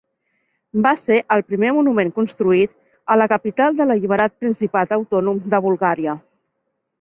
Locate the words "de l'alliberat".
3.83-4.35